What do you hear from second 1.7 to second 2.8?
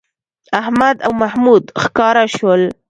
ښکاره شول